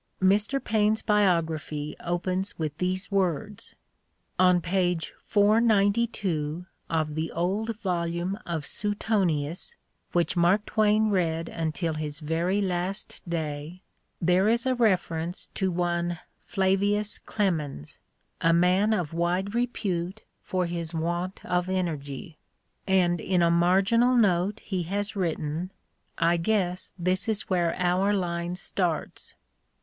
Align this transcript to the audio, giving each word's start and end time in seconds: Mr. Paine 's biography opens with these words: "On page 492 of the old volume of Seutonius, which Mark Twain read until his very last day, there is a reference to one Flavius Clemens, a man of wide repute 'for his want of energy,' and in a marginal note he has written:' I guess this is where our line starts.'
Mr. 0.19 0.59
Paine 0.59 0.95
's 0.95 1.03
biography 1.03 1.95
opens 1.99 2.57
with 2.57 2.75
these 2.79 3.11
words: 3.11 3.75
"On 4.39 4.59
page 4.59 5.13
492 5.21 6.65
of 6.89 7.13
the 7.13 7.31
old 7.31 7.79
volume 7.81 8.39
of 8.43 8.65
Seutonius, 8.65 9.75
which 10.11 10.35
Mark 10.35 10.65
Twain 10.65 11.11
read 11.11 11.47
until 11.49 11.93
his 11.93 12.19
very 12.19 12.63
last 12.63 13.21
day, 13.29 13.83
there 14.19 14.49
is 14.49 14.65
a 14.65 14.73
reference 14.73 15.49
to 15.53 15.69
one 15.69 16.17
Flavius 16.47 17.19
Clemens, 17.19 17.99
a 18.41 18.51
man 18.53 18.93
of 18.93 19.13
wide 19.13 19.53
repute 19.53 20.23
'for 20.41 20.65
his 20.65 20.95
want 20.95 21.45
of 21.45 21.69
energy,' 21.69 22.39
and 22.87 23.21
in 23.21 23.43
a 23.43 23.51
marginal 23.51 24.15
note 24.15 24.61
he 24.61 24.81
has 24.81 25.15
written:' 25.15 25.69
I 26.17 26.37
guess 26.37 26.91
this 26.97 27.29
is 27.29 27.51
where 27.51 27.75
our 27.75 28.15
line 28.15 28.55
starts.' 28.55 29.35